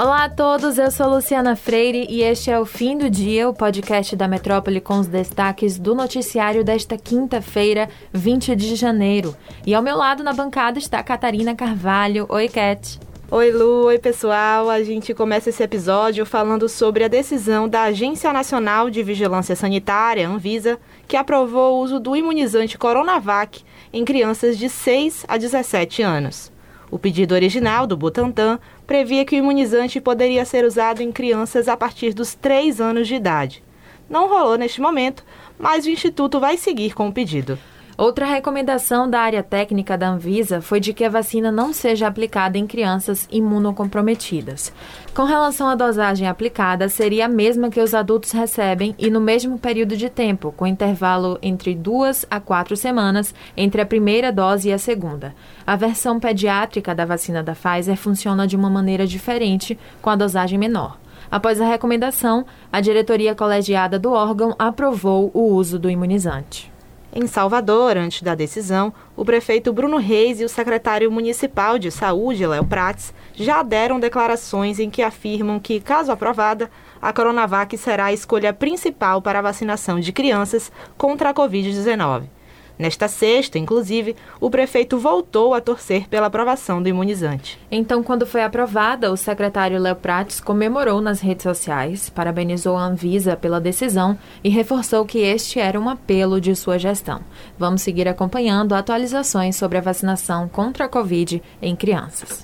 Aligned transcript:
Olá 0.00 0.26
a 0.26 0.28
todos, 0.28 0.78
eu 0.78 0.92
sou 0.92 1.08
Luciana 1.08 1.56
Freire 1.56 2.06
e 2.08 2.22
este 2.22 2.52
é 2.52 2.60
o 2.60 2.64
Fim 2.64 2.96
do 2.96 3.10
Dia, 3.10 3.48
o 3.48 3.52
podcast 3.52 4.14
da 4.14 4.28
Metrópole 4.28 4.80
com 4.80 5.00
os 5.00 5.08
destaques 5.08 5.76
do 5.76 5.92
noticiário 5.92 6.62
desta 6.62 6.96
quinta-feira, 6.96 7.88
20 8.12 8.54
de 8.54 8.76
janeiro. 8.76 9.34
E 9.66 9.74
ao 9.74 9.82
meu 9.82 9.96
lado 9.96 10.22
na 10.22 10.32
bancada 10.32 10.78
está 10.78 11.02
Catarina 11.02 11.52
Carvalho. 11.56 12.26
Oi, 12.28 12.48
Cat. 12.48 13.00
Oi, 13.28 13.50
Lu. 13.50 13.86
Oi, 13.86 13.98
pessoal. 13.98 14.70
A 14.70 14.80
gente 14.84 15.12
começa 15.12 15.50
esse 15.50 15.64
episódio 15.64 16.24
falando 16.24 16.68
sobre 16.68 17.02
a 17.02 17.08
decisão 17.08 17.68
da 17.68 17.82
Agência 17.82 18.32
Nacional 18.32 18.88
de 18.88 19.02
Vigilância 19.02 19.56
Sanitária, 19.56 20.28
Anvisa, 20.28 20.78
que 21.08 21.16
aprovou 21.16 21.74
o 21.74 21.82
uso 21.82 21.98
do 21.98 22.14
imunizante 22.14 22.78
Coronavac 22.78 23.64
em 23.92 24.04
crianças 24.04 24.56
de 24.56 24.68
6 24.68 25.24
a 25.26 25.36
17 25.36 26.02
anos. 26.02 26.56
O 26.90 26.98
pedido 26.98 27.34
original 27.34 27.86
do 27.86 27.96
Butantan 27.96 28.58
previa 28.86 29.24
que 29.24 29.36
o 29.36 29.38
imunizante 29.38 30.00
poderia 30.00 30.44
ser 30.44 30.64
usado 30.64 31.02
em 31.02 31.12
crianças 31.12 31.68
a 31.68 31.76
partir 31.76 32.14
dos 32.14 32.34
3 32.34 32.80
anos 32.80 33.06
de 33.06 33.14
idade. 33.14 33.62
Não 34.08 34.28
rolou 34.28 34.56
neste 34.56 34.80
momento, 34.80 35.22
mas 35.58 35.84
o 35.84 35.90
Instituto 35.90 36.40
vai 36.40 36.56
seguir 36.56 36.94
com 36.94 37.08
o 37.08 37.12
pedido. 37.12 37.58
Outra 37.98 38.26
recomendação 38.26 39.10
da 39.10 39.18
área 39.18 39.42
técnica 39.42 39.98
da 39.98 40.08
Anvisa 40.08 40.60
foi 40.60 40.78
de 40.78 40.92
que 40.92 41.04
a 41.04 41.10
vacina 41.10 41.50
não 41.50 41.72
seja 41.72 42.06
aplicada 42.06 42.56
em 42.56 42.64
crianças 42.64 43.26
imunocomprometidas. 43.28 44.72
Com 45.12 45.24
relação 45.24 45.68
à 45.68 45.74
dosagem 45.74 46.28
aplicada, 46.28 46.88
seria 46.88 47.26
a 47.26 47.28
mesma 47.28 47.70
que 47.70 47.80
os 47.80 47.94
adultos 47.94 48.30
recebem 48.30 48.94
e 49.00 49.10
no 49.10 49.20
mesmo 49.20 49.58
período 49.58 49.96
de 49.96 50.08
tempo, 50.08 50.54
com 50.56 50.64
intervalo 50.64 51.40
entre 51.42 51.74
duas 51.74 52.24
a 52.30 52.38
quatro 52.38 52.76
semanas 52.76 53.34
entre 53.56 53.80
a 53.80 53.86
primeira 53.86 54.30
dose 54.30 54.68
e 54.68 54.72
a 54.72 54.78
segunda. 54.78 55.34
A 55.66 55.74
versão 55.74 56.20
pediátrica 56.20 56.94
da 56.94 57.04
vacina 57.04 57.42
da 57.42 57.56
Pfizer 57.56 57.96
funciona 57.96 58.46
de 58.46 58.54
uma 58.54 58.70
maneira 58.70 59.08
diferente, 59.08 59.76
com 60.00 60.08
a 60.08 60.14
dosagem 60.14 60.56
menor. 60.56 61.00
Após 61.28 61.60
a 61.60 61.66
recomendação, 61.66 62.46
a 62.72 62.80
diretoria 62.80 63.34
colegiada 63.34 63.98
do 63.98 64.12
órgão 64.12 64.54
aprovou 64.56 65.32
o 65.34 65.52
uso 65.52 65.80
do 65.80 65.90
imunizante. 65.90 66.77
Em 67.12 67.26
Salvador, 67.26 67.96
antes 67.96 68.22
da 68.22 68.34
decisão, 68.34 68.92
o 69.16 69.24
prefeito 69.24 69.72
Bruno 69.72 69.96
Reis 69.96 70.40
e 70.40 70.44
o 70.44 70.48
secretário 70.48 71.10
municipal 71.10 71.78
de 71.78 71.90
saúde, 71.90 72.46
Léo 72.46 72.64
Prates, 72.64 73.14
já 73.34 73.62
deram 73.62 73.98
declarações 73.98 74.78
em 74.78 74.90
que 74.90 75.02
afirmam 75.02 75.58
que, 75.58 75.80
caso 75.80 76.12
aprovada, 76.12 76.70
a 77.00 77.10
Coronavac 77.12 77.76
será 77.78 78.06
a 78.06 78.12
escolha 78.12 78.52
principal 78.52 79.22
para 79.22 79.38
a 79.38 79.42
vacinação 79.42 79.98
de 79.98 80.12
crianças 80.12 80.70
contra 80.98 81.30
a 81.30 81.34
Covid-19. 81.34 82.37
Nesta 82.78 83.08
sexta, 83.08 83.58
inclusive, 83.58 84.14
o 84.40 84.48
prefeito 84.48 84.98
voltou 84.98 85.52
a 85.52 85.60
torcer 85.60 86.08
pela 86.08 86.28
aprovação 86.28 86.80
do 86.80 86.88
imunizante. 86.88 87.58
Então, 87.70 88.02
quando 88.02 88.26
foi 88.26 88.42
aprovada, 88.42 89.10
o 89.10 89.16
secretário 89.16 89.80
Léo 89.80 89.96
Prates 89.96 90.40
comemorou 90.40 91.00
nas 91.00 91.20
redes 91.20 91.42
sociais, 91.42 92.08
parabenizou 92.08 92.76
a 92.76 92.84
Anvisa 92.84 93.36
pela 93.36 93.60
decisão 93.60 94.16
e 94.44 94.48
reforçou 94.48 95.04
que 95.04 95.18
este 95.18 95.58
era 95.58 95.80
um 95.80 95.88
apelo 95.88 96.40
de 96.40 96.54
sua 96.54 96.78
gestão. 96.78 97.20
Vamos 97.58 97.82
seguir 97.82 98.06
acompanhando 98.06 98.74
atualizações 98.74 99.56
sobre 99.56 99.78
a 99.78 99.82
vacinação 99.82 100.48
contra 100.48 100.84
a 100.84 100.88
Covid 100.88 101.42
em 101.60 101.74
crianças. 101.74 102.42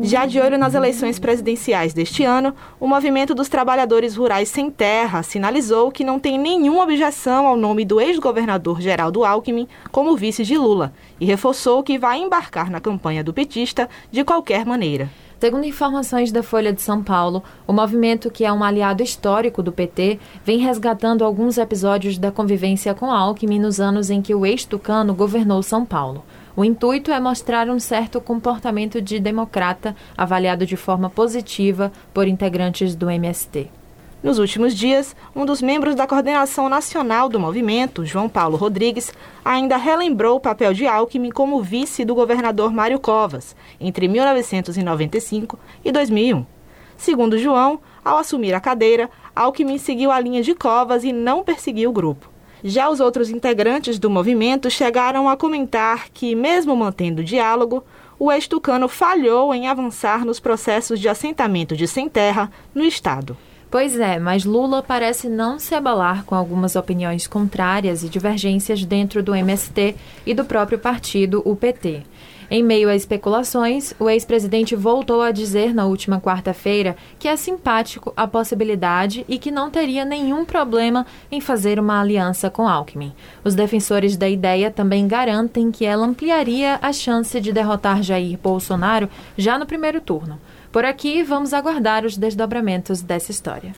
Já 0.00 0.26
de 0.26 0.38
olho 0.38 0.58
nas 0.58 0.74
eleições 0.74 1.18
presidenciais 1.18 1.94
deste 1.94 2.24
ano, 2.24 2.54
o 2.78 2.86
Movimento 2.86 3.34
dos 3.34 3.48
Trabalhadores 3.48 4.14
Rurais 4.14 4.50
Sem 4.50 4.70
Terra 4.70 5.22
sinalizou 5.22 5.90
que 5.90 6.04
não 6.04 6.20
tem 6.20 6.38
nenhuma 6.38 6.82
objeção 6.82 7.46
ao 7.46 7.56
nome 7.56 7.86
do 7.86 8.00
ex-governador 8.00 8.82
Geraldo 8.82 9.24
Alckmin 9.24 9.66
como 9.90 10.14
vice 10.14 10.44
de 10.44 10.58
Lula 10.58 10.92
e 11.18 11.24
reforçou 11.24 11.82
que 11.82 11.98
vai 11.98 12.18
embarcar 12.18 12.70
na 12.70 12.80
campanha 12.80 13.24
do 13.24 13.32
petista 13.32 13.88
de 14.10 14.22
qualquer 14.22 14.66
maneira. 14.66 15.08
Segundo 15.40 15.64
informações 15.64 16.30
da 16.30 16.42
Folha 16.42 16.72
de 16.72 16.82
São 16.82 17.02
Paulo, 17.02 17.42
o 17.66 17.72
movimento, 17.72 18.30
que 18.30 18.44
é 18.44 18.52
um 18.52 18.62
aliado 18.62 19.02
histórico 19.02 19.62
do 19.62 19.72
PT, 19.72 20.18
vem 20.44 20.58
resgatando 20.58 21.24
alguns 21.24 21.58
episódios 21.58 22.18
da 22.18 22.30
convivência 22.30 22.94
com 22.94 23.10
Alckmin 23.10 23.58
nos 23.58 23.80
anos 23.80 24.10
em 24.10 24.22
que 24.22 24.34
o 24.34 24.44
ex-tucano 24.46 25.14
governou 25.14 25.62
São 25.62 25.84
Paulo. 25.84 26.24
O 26.56 26.64
intuito 26.64 27.10
é 27.10 27.18
mostrar 27.18 27.68
um 27.68 27.80
certo 27.80 28.20
comportamento 28.20 29.02
de 29.02 29.18
democrata, 29.18 29.96
avaliado 30.16 30.64
de 30.64 30.76
forma 30.76 31.10
positiva 31.10 31.90
por 32.12 32.28
integrantes 32.28 32.94
do 32.94 33.10
MST. 33.10 33.68
Nos 34.22 34.38
últimos 34.38 34.72
dias, 34.72 35.16
um 35.34 35.44
dos 35.44 35.60
membros 35.60 35.96
da 35.96 36.06
coordenação 36.06 36.68
nacional 36.68 37.28
do 37.28 37.40
movimento, 37.40 38.06
João 38.06 38.28
Paulo 38.28 38.56
Rodrigues, 38.56 39.12
ainda 39.44 39.76
relembrou 39.76 40.36
o 40.36 40.40
papel 40.40 40.72
de 40.72 40.86
Alckmin 40.86 41.32
como 41.32 41.60
vice 41.60 42.04
do 42.04 42.14
governador 42.14 42.72
Mário 42.72 43.00
Covas 43.00 43.56
entre 43.80 44.06
1995 44.06 45.58
e 45.84 45.90
2001. 45.90 46.46
Segundo 46.96 47.36
João, 47.36 47.80
ao 48.04 48.16
assumir 48.16 48.54
a 48.54 48.60
cadeira, 48.60 49.10
Alckmin 49.34 49.76
seguiu 49.76 50.12
a 50.12 50.20
linha 50.20 50.40
de 50.40 50.54
Covas 50.54 51.02
e 51.02 51.12
não 51.12 51.42
perseguiu 51.42 51.90
o 51.90 51.92
grupo. 51.92 52.33
Já 52.66 52.88
os 52.88 52.98
outros 52.98 53.28
integrantes 53.28 53.98
do 53.98 54.08
movimento 54.08 54.70
chegaram 54.70 55.28
a 55.28 55.36
comentar 55.36 56.08
que, 56.08 56.34
mesmo 56.34 56.74
mantendo 56.74 57.20
o 57.20 57.24
diálogo, 57.24 57.84
o 58.18 58.32
ex-tucano 58.32 58.88
falhou 58.88 59.54
em 59.54 59.68
avançar 59.68 60.24
nos 60.24 60.40
processos 60.40 60.98
de 60.98 61.06
assentamento 61.06 61.76
de 61.76 61.86
sem-terra 61.86 62.50
no 62.74 62.82
Estado. 62.82 63.36
Pois 63.70 64.00
é, 64.00 64.18
mas 64.18 64.46
Lula 64.46 64.82
parece 64.82 65.28
não 65.28 65.58
se 65.58 65.74
abalar 65.74 66.24
com 66.24 66.34
algumas 66.34 66.74
opiniões 66.74 67.26
contrárias 67.26 68.02
e 68.02 68.08
divergências 68.08 68.82
dentro 68.82 69.22
do 69.22 69.34
MST 69.34 69.94
e 70.24 70.32
do 70.32 70.46
próprio 70.46 70.78
partido, 70.78 71.42
o 71.44 71.54
PT. 71.54 72.02
Em 72.50 72.62
meio 72.62 72.88
a 72.88 72.94
especulações, 72.94 73.94
o 73.98 74.08
ex-presidente 74.08 74.76
voltou 74.76 75.22
a 75.22 75.30
dizer 75.30 75.74
na 75.74 75.86
última 75.86 76.20
quarta-feira 76.20 76.96
que 77.18 77.28
é 77.28 77.36
simpático 77.36 78.12
a 78.16 78.26
possibilidade 78.26 79.24
e 79.28 79.38
que 79.38 79.50
não 79.50 79.70
teria 79.70 80.04
nenhum 80.04 80.44
problema 80.44 81.06
em 81.30 81.40
fazer 81.40 81.78
uma 81.78 82.00
aliança 82.00 82.50
com 82.50 82.68
Alckmin. 82.68 83.12
Os 83.42 83.54
defensores 83.54 84.16
da 84.16 84.28
ideia 84.28 84.70
também 84.70 85.08
garantem 85.08 85.70
que 85.70 85.84
ela 85.84 86.06
ampliaria 86.06 86.78
a 86.82 86.92
chance 86.92 87.40
de 87.40 87.52
derrotar 87.52 88.02
Jair 88.02 88.38
Bolsonaro 88.38 89.08
já 89.36 89.58
no 89.58 89.66
primeiro 89.66 90.00
turno. 90.00 90.38
Por 90.70 90.84
aqui, 90.84 91.22
vamos 91.22 91.54
aguardar 91.54 92.04
os 92.04 92.16
desdobramentos 92.16 93.00
dessa 93.00 93.30
história. 93.30 93.72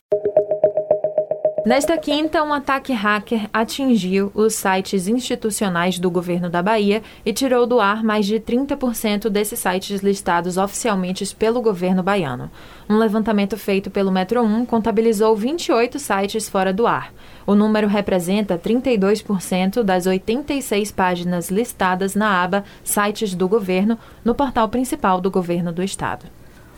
Nesta 1.67 1.97
quinta, 1.97 2.41
um 2.43 2.53
ataque 2.53 2.93
hacker 2.93 3.49
atingiu 3.51 4.31
os 4.33 4.55
sites 4.55 5.05
institucionais 5.05 5.99
do 5.99 6.09
governo 6.09 6.49
da 6.49 6.63
Bahia 6.63 7.03
e 7.25 7.33
tirou 7.33 7.67
do 7.67 7.81
ar 7.81 8.05
mais 8.05 8.25
de 8.25 8.39
30% 8.39 9.27
desses 9.27 9.59
sites 9.59 9.99
listados 9.99 10.55
oficialmente 10.55 11.35
pelo 11.35 11.61
governo 11.61 12.01
baiano. 12.01 12.49
Um 12.89 12.97
levantamento 12.97 13.57
feito 13.57 13.91
pelo 13.91 14.13
Metro 14.13 14.41
1 14.41 14.65
contabilizou 14.65 15.35
28 15.35 15.99
sites 15.99 16.47
fora 16.47 16.71
do 16.71 16.87
ar. 16.87 17.13
O 17.45 17.53
número 17.53 17.89
representa 17.89 18.57
32% 18.57 19.83
das 19.83 20.07
86 20.07 20.89
páginas 20.93 21.49
listadas 21.49 22.15
na 22.15 22.41
aba 22.41 22.63
Sites 22.81 23.35
do 23.35 23.45
Governo 23.45 23.99
no 24.23 24.33
portal 24.33 24.69
principal 24.69 25.19
do 25.19 25.29
governo 25.29 25.73
do 25.73 25.83
estado 25.83 26.27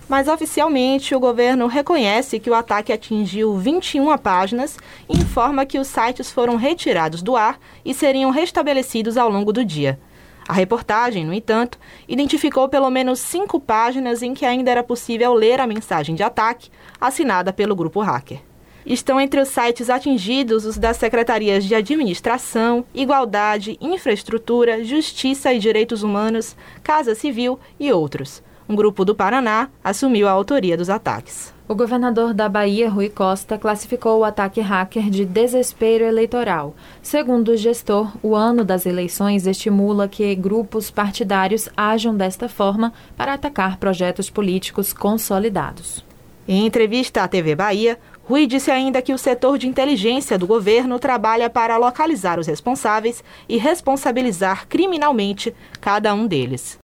mas 0.10 0.28
oficialmente 0.28 1.14
o 1.14 1.20
governo 1.20 1.68
reconhece 1.68 2.40
que 2.40 2.50
o 2.50 2.56
ataque 2.56 2.92
atingiu 2.92 3.56
21 3.56 4.18
páginas 4.18 4.76
e 5.08 5.16
informa 5.16 5.68
que 5.68 5.78
os 5.78 5.88
sites 5.88 6.32
foram 6.32 6.56
retirados 6.56 7.22
do 7.22 7.36
ar 7.36 7.60
e 7.86 7.94
seriam 7.94 8.32
restabelecidos 8.32 9.18
ao 9.18 9.30
longo 9.30 9.54
do 9.54 9.64
dia. 9.64 10.00
A 10.48 10.54
reportagem, 10.54 11.24
no 11.24 11.32
entanto, 11.32 11.78
identificou 12.08 12.68
pelo 12.68 12.90
menos 12.90 13.20
cinco 13.20 13.60
páginas 13.60 14.24
em 14.24 14.34
que 14.34 14.48
ainda 14.48 14.72
era 14.72 14.84
possível 14.84 15.32
ler 15.32 15.62
a 15.62 15.68
mensagem 15.68 16.16
de 16.16 16.24
ataque 16.24 16.72
assinada 17.00 17.54
pelo 17.54 17.76
grupo 17.76 18.00
hacker. 18.00 18.40
Estão 18.84 19.22
entre 19.22 19.40
os 19.40 19.50
sites 19.50 19.92
atingidos 19.92 20.66
os 20.66 20.76
das 20.76 20.98
secretarias 20.98 21.64
de 21.64 21.76
Administração, 21.76 22.84
Igualdade, 22.96 23.78
Infraestrutura, 23.80 24.84
Justiça 24.84 25.54
e 25.54 25.60
Direitos 25.60 26.02
Humanos, 26.02 26.56
Casa 26.82 27.14
Civil 27.14 27.60
e 27.80 27.94
outros 27.94 28.42
um 28.70 28.76
grupo 28.76 29.04
do 29.04 29.16
Paraná 29.16 29.68
assumiu 29.84 30.28
a 30.28 30.32
autoria 30.32 30.78
dos 30.78 30.92
ataques. 30.92 31.52
O 31.68 31.76
governador 31.76 32.34
da 32.34 32.48
Bahia, 32.48 32.90
Rui 32.90 33.10
Costa, 33.10 33.58
classificou 33.58 34.20
o 34.20 34.24
ataque 34.24 34.62
hacker 34.62 35.10
de 35.10 35.26
desespero 35.26 36.04
eleitoral. 36.04 36.76
Segundo 37.02 37.50
o 37.50 37.58
gestor, 37.58 38.12
o 38.24 38.36
ano 38.36 38.64
das 38.64 38.86
eleições 38.86 39.46
estimula 39.46 40.08
que 40.08 40.34
grupos 40.36 40.90
partidários 40.90 41.68
ajam 41.76 42.16
desta 42.16 42.48
forma 42.48 42.94
para 43.18 43.34
atacar 43.34 43.78
projetos 43.78 44.30
políticos 44.30 44.94
consolidados. 44.94 46.08
Em 46.52 46.66
entrevista 46.66 47.22
à 47.22 47.28
TV 47.28 47.54
Bahia, 47.54 48.00
Rui 48.24 48.48
disse 48.48 48.72
ainda 48.72 49.04
que 49.04 49.14
o 49.14 49.20
setor 49.20 49.56
de 49.60 49.68
inteligência 49.68 50.36
do 50.36 50.48
governo 50.48 50.98
trabalha 50.98 51.48
para 51.48 51.78
localizar 51.78 52.40
os 52.40 52.48
responsáveis 52.48 53.24
e 53.48 53.56
responsabilizar 53.58 54.68
criminalmente 54.68 55.54
cada 55.80 56.12
um 56.12 56.26
deles. 56.26 56.80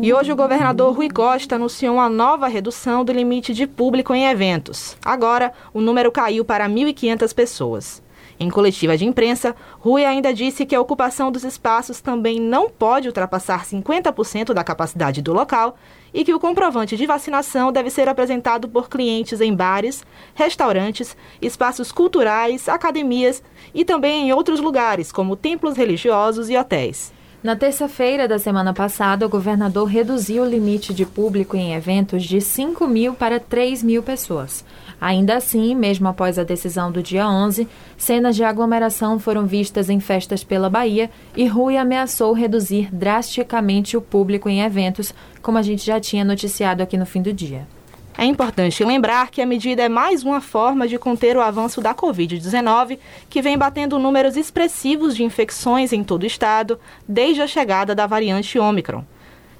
E 0.00 0.14
hoje 0.14 0.30
o 0.30 0.36
governador 0.36 0.94
Rui 0.94 1.10
Costa 1.10 1.56
anunciou 1.56 1.96
uma 1.96 2.08
nova 2.08 2.46
redução 2.46 3.04
do 3.04 3.12
limite 3.12 3.52
de 3.52 3.66
público 3.66 4.14
em 4.14 4.26
eventos. 4.26 4.96
Agora, 5.04 5.52
o 5.74 5.80
número 5.80 6.12
caiu 6.12 6.44
para 6.44 6.68
1.500 6.68 7.34
pessoas. 7.34 8.02
Em 8.38 8.48
coletiva 8.48 8.96
de 8.96 9.04
imprensa, 9.04 9.56
Rui 9.80 10.04
ainda 10.04 10.32
disse 10.32 10.64
que 10.64 10.76
a 10.76 10.80
ocupação 10.80 11.32
dos 11.32 11.42
espaços 11.42 12.00
também 12.00 12.38
não 12.38 12.70
pode 12.70 13.08
ultrapassar 13.08 13.64
50% 13.66 14.54
da 14.54 14.62
capacidade 14.62 15.20
do 15.20 15.32
local 15.32 15.76
e 16.12 16.24
que 16.24 16.34
o 16.34 16.40
comprovante 16.40 16.96
de 16.96 17.06
vacinação 17.06 17.70
deve 17.70 17.90
ser 17.90 18.08
apresentado 18.08 18.68
por 18.68 18.88
clientes 18.88 19.40
em 19.40 19.54
bares, 19.54 20.04
restaurantes, 20.34 21.16
espaços 21.40 21.92
culturais, 21.92 22.68
academias 22.68 23.42
e 23.74 23.84
também 23.84 24.28
em 24.28 24.32
outros 24.32 24.60
lugares, 24.60 25.12
como 25.12 25.36
templos 25.36 25.76
religiosos 25.76 26.48
e 26.48 26.56
hotéis. 26.56 27.12
Na 27.40 27.54
terça-feira 27.54 28.26
da 28.26 28.36
semana 28.36 28.74
passada, 28.74 29.24
o 29.24 29.28
governador 29.28 29.86
reduziu 29.86 30.42
o 30.42 30.48
limite 30.48 30.92
de 30.92 31.06
público 31.06 31.56
em 31.56 31.72
eventos 31.72 32.24
de 32.24 32.40
5 32.40 32.84
mil 32.88 33.14
para 33.14 33.38
3 33.38 33.80
mil 33.84 34.02
pessoas. 34.02 34.64
Ainda 35.00 35.36
assim, 35.36 35.72
mesmo 35.72 36.08
após 36.08 36.36
a 36.36 36.42
decisão 36.42 36.90
do 36.90 37.00
dia 37.00 37.28
11, 37.28 37.68
cenas 37.96 38.34
de 38.34 38.42
aglomeração 38.42 39.20
foram 39.20 39.46
vistas 39.46 39.88
em 39.88 40.00
festas 40.00 40.42
pela 40.42 40.68
Bahia 40.68 41.08
e 41.36 41.46
Rui 41.46 41.76
ameaçou 41.76 42.32
reduzir 42.32 42.88
drasticamente 42.92 43.96
o 43.96 44.02
público 44.02 44.48
em 44.48 44.62
eventos, 44.62 45.14
como 45.40 45.58
a 45.58 45.62
gente 45.62 45.86
já 45.86 46.00
tinha 46.00 46.24
noticiado 46.24 46.82
aqui 46.82 46.96
no 46.96 47.06
fim 47.06 47.22
do 47.22 47.32
dia. 47.32 47.77
É 48.20 48.24
importante 48.24 48.82
lembrar 48.82 49.30
que 49.30 49.40
a 49.40 49.46
medida 49.46 49.84
é 49.84 49.88
mais 49.88 50.24
uma 50.24 50.40
forma 50.40 50.88
de 50.88 50.98
conter 50.98 51.36
o 51.36 51.40
avanço 51.40 51.80
da 51.80 51.94
Covid-19, 51.94 52.98
que 53.30 53.40
vem 53.40 53.56
batendo 53.56 53.96
números 53.96 54.36
expressivos 54.36 55.14
de 55.14 55.22
infecções 55.22 55.92
em 55.92 56.02
todo 56.02 56.24
o 56.24 56.26
estado 56.26 56.80
desde 57.06 57.42
a 57.42 57.46
chegada 57.46 57.94
da 57.94 58.08
variante 58.08 58.58
Ômicron. 58.58 59.04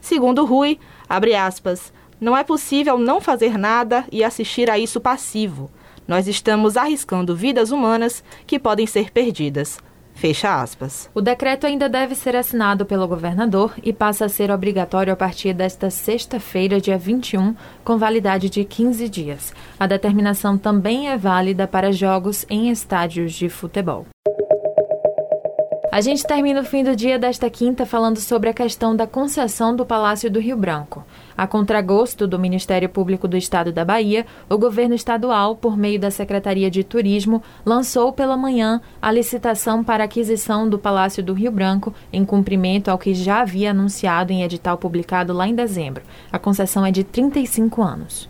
Segundo 0.01 0.45
Rui, 0.45 0.77
abre 1.09 1.37
aspas, 1.37 1.93
não 2.21 2.37
é 2.37 2.43
possível 2.43 2.99
não 2.99 3.21
fazer 3.21 3.57
nada 3.57 4.05
e 4.11 4.25
assistir 4.25 4.69
a 4.69 4.77
isso 4.77 5.01
passivo. 5.01 5.71
Nós 6.09 6.27
estamos 6.27 6.77
arriscando 6.77 7.37
vidas 7.37 7.71
humanas 7.71 8.25
que 8.45 8.59
podem 8.59 8.89
ser 8.89 9.13
perdidas. 9.13 9.79
Fecha 10.19 10.61
aspas. 10.61 11.09
O 11.15 11.21
decreto 11.21 11.65
ainda 11.65 11.89
deve 11.89 12.17
ser 12.17 12.35
assinado 12.35 12.85
pelo 12.85 13.07
governador 13.07 13.73
e 13.85 13.93
passa 13.93 14.25
a 14.25 14.29
ser 14.29 14.51
obrigatório 14.51 15.13
a 15.13 15.17
partir 15.17 15.55
desta 15.55 15.91
sexta-feira, 15.91 16.81
dia 16.81 16.99
21, 16.99 17.55
com 17.85 17.97
validade 17.97 18.51
de 18.51 18.65
15 18.65 19.09
dias. 19.09 19.55
A 19.79 19.87
determinação 19.87 20.59
também 20.59 21.09
é 21.09 21.17
válida 21.17 21.69
para 21.69 21.93
jogos 21.93 22.45
em 22.51 22.69
estádios 22.69 23.33
de 23.33 23.49
futebol. 23.49 24.07
A 25.91 26.03
gente 26.03 26.27
termina 26.27 26.61
o 26.61 26.65
fim 26.65 26.85
do 26.85 26.95
dia 26.95 27.19
desta 27.19 27.49
quinta 27.49 27.87
falando 27.87 28.19
sobre 28.19 28.51
a 28.51 28.53
questão 28.53 28.95
da 28.95 29.07
concessão 29.07 29.75
do 29.75 29.87
Palácio 29.87 30.31
do 30.31 30.39
Rio 30.39 30.55
Branco. 30.55 31.03
A 31.35 31.47
contragosto 31.47 32.27
do 32.27 32.39
Ministério 32.39 32.91
Público 32.91 33.27
do 33.27 33.39
Estado 33.39 33.73
da 33.73 33.87
Bahia, 33.87 34.27
o 34.51 34.59
governo 34.59 34.95
estadual, 34.95 35.57
por 35.57 35.79
meio 35.79 35.99
da 35.99 36.11
Secretaria 36.11 36.71
de 36.71 36.85
Turismo, 36.85 37.43
lançou 37.65 38.13
pela 38.13 38.37
manhã 38.37 38.83
a 39.01 39.11
licitação 39.11 39.83
para 39.83 40.05
aquisição 40.05 40.69
do 40.69 40.79
Palácio 40.79 41.23
do 41.23 41.33
Rio 41.33 41.51
Branco, 41.51 41.95
em 42.13 42.23
cumprimento 42.23 42.91
ao 42.91 42.99
que 42.99 43.15
já 43.15 43.41
havia 43.41 43.71
anunciado 43.71 44.31
em 44.31 44.43
edital 44.43 44.77
publicado 44.77 45.33
lá 45.33 45.49
em 45.49 45.55
dezembro. 45.55 46.03
A 46.31 46.39
concessão 46.39 46.85
é 46.85 46.91
de 46.91 47.03
35 47.03 47.83
anos. 47.83 48.29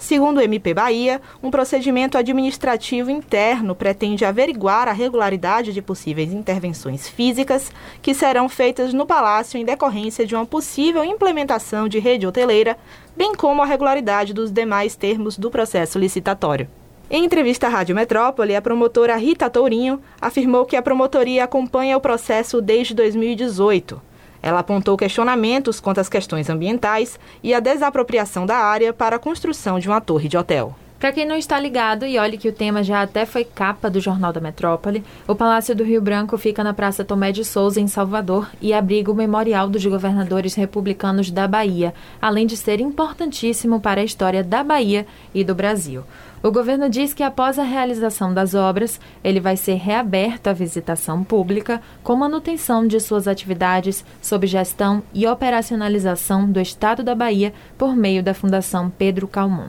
Segundo 0.00 0.38
o 0.38 0.40
MP 0.40 0.72
Bahia, 0.72 1.20
um 1.42 1.50
procedimento 1.50 2.16
administrativo 2.16 3.10
interno 3.10 3.74
pretende 3.74 4.24
averiguar 4.24 4.88
a 4.88 4.92
regularidade 4.92 5.74
de 5.74 5.82
possíveis 5.82 6.32
intervenções 6.32 7.06
físicas 7.06 7.70
que 8.00 8.14
serão 8.14 8.48
feitas 8.48 8.94
no 8.94 9.04
palácio 9.04 9.60
em 9.60 9.64
decorrência 9.64 10.26
de 10.26 10.34
uma 10.34 10.46
possível 10.46 11.04
implementação 11.04 11.86
de 11.86 11.98
rede 11.98 12.26
hoteleira, 12.26 12.78
bem 13.14 13.34
como 13.34 13.60
a 13.60 13.66
regularidade 13.66 14.32
dos 14.32 14.50
demais 14.50 14.96
termos 14.96 15.36
do 15.36 15.50
processo 15.50 15.98
licitatório. 15.98 16.66
Em 17.10 17.22
entrevista 17.22 17.66
à 17.66 17.70
Rádio 17.70 17.94
Metrópole, 17.94 18.56
a 18.56 18.62
promotora 18.62 19.16
Rita 19.16 19.50
Tourinho 19.50 20.00
afirmou 20.18 20.64
que 20.64 20.76
a 20.76 20.82
promotoria 20.82 21.44
acompanha 21.44 21.98
o 21.98 22.00
processo 22.00 22.62
desde 22.62 22.94
2018 22.94 24.09
ela 24.42 24.60
apontou 24.60 24.96
questionamentos 24.96 25.80
quanto 25.80 26.00
às 26.00 26.08
questões 26.08 26.48
ambientais 26.48 27.18
e 27.42 27.54
à 27.54 27.60
desapropriação 27.60 28.46
da 28.46 28.56
área 28.56 28.92
para 28.92 29.16
a 29.16 29.18
construção 29.18 29.78
de 29.78 29.88
uma 29.88 30.00
torre 30.00 30.28
de 30.28 30.36
hotel. 30.36 30.74
Para 31.00 31.12
quem 31.12 31.24
não 31.24 31.34
está 31.34 31.58
ligado, 31.58 32.04
e 32.04 32.18
olhe 32.18 32.36
que 32.36 32.48
o 32.50 32.52
tema 32.52 32.84
já 32.84 33.00
até 33.00 33.24
foi 33.24 33.42
capa 33.42 33.88
do 33.88 33.98
Jornal 34.00 34.34
da 34.34 34.40
Metrópole, 34.40 35.02
o 35.26 35.34
Palácio 35.34 35.74
do 35.74 35.82
Rio 35.82 36.02
Branco 36.02 36.36
fica 36.36 36.62
na 36.62 36.74
Praça 36.74 37.02
Tomé 37.02 37.32
de 37.32 37.42
Souza, 37.42 37.80
em 37.80 37.88
Salvador, 37.88 38.50
e 38.60 38.74
abriga 38.74 39.10
o 39.10 39.14
Memorial 39.14 39.66
dos 39.66 39.84
Governadores 39.86 40.54
Republicanos 40.54 41.30
da 41.30 41.48
Bahia, 41.48 41.94
além 42.20 42.46
de 42.46 42.54
ser 42.54 42.80
importantíssimo 42.80 43.80
para 43.80 44.02
a 44.02 44.04
história 44.04 44.44
da 44.44 44.62
Bahia 44.62 45.06
e 45.34 45.42
do 45.42 45.54
Brasil. 45.54 46.04
O 46.42 46.50
governo 46.50 46.88
diz 46.88 47.12
que 47.12 47.22
após 47.22 47.58
a 47.58 47.62
realização 47.62 48.32
das 48.32 48.54
obras, 48.54 48.98
ele 49.22 49.40
vai 49.40 49.56
ser 49.56 49.74
reaberto 49.74 50.48
à 50.48 50.54
visitação 50.54 51.22
pública 51.22 51.82
com 52.02 52.16
manutenção 52.16 52.86
de 52.86 52.98
suas 52.98 53.28
atividades 53.28 54.04
sob 54.22 54.46
gestão 54.46 55.02
e 55.12 55.26
operacionalização 55.26 56.50
do 56.50 56.58
Estado 56.58 57.02
da 57.02 57.14
Bahia 57.14 57.52
por 57.76 57.94
meio 57.94 58.22
da 58.22 58.32
Fundação 58.32 58.90
Pedro 58.90 59.28
Calmon. 59.28 59.68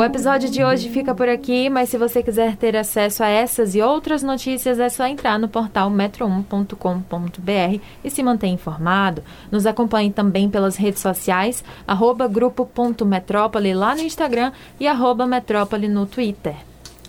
O 0.00 0.02
episódio 0.02 0.48
de 0.48 0.64
hoje 0.64 0.88
fica 0.88 1.14
por 1.14 1.28
aqui, 1.28 1.68
mas 1.68 1.90
se 1.90 1.98
você 1.98 2.22
quiser 2.22 2.56
ter 2.56 2.74
acesso 2.74 3.22
a 3.22 3.28
essas 3.28 3.74
e 3.74 3.82
outras 3.82 4.22
notícias, 4.22 4.80
é 4.80 4.88
só 4.88 5.04
entrar 5.06 5.38
no 5.38 5.46
portal 5.46 5.90
metro1.com.br 5.90 7.80
e 8.02 8.08
se 8.08 8.22
manter 8.22 8.46
informado. 8.46 9.22
Nos 9.50 9.66
acompanhe 9.66 10.10
também 10.10 10.48
pelas 10.48 10.76
redes 10.76 11.02
sociais, 11.02 11.62
arroba 11.86 12.26
grupo.metrópole 12.26 13.74
lá 13.74 13.94
no 14.00 14.06
Instagram 14.06 14.52
e 14.78 14.86
arroba 14.86 15.26
metrópole 15.26 15.88
no 15.88 16.06
Twitter. 16.06 16.56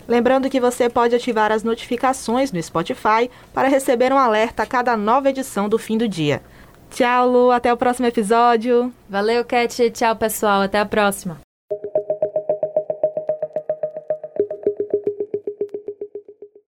Lembrando 0.08 0.50
que 0.50 0.60
você 0.60 0.90
pode 0.90 1.16
ativar 1.16 1.52
as 1.52 1.64
notificações 1.64 2.52
no 2.52 2.62
Spotify 2.62 3.30
para 3.54 3.68
receber 3.68 4.12
um 4.12 4.18
alerta 4.18 4.64
a 4.64 4.66
cada 4.66 4.98
nova 4.98 5.30
edição 5.30 5.70
do 5.70 5.78
fim 5.78 5.98
do 5.98 6.08
dia. 6.08 6.42
Tchau, 6.90 7.30
Lu. 7.30 7.52
Até 7.52 7.72
o 7.72 7.78
próximo 7.78 8.08
episódio. 8.08 8.94
Valeu, 9.10 9.46
Cat. 9.46 9.90
Tchau, 9.92 10.16
pessoal. 10.16 10.62
Até 10.62 10.80
a 10.80 10.86
próxima. 10.86 11.51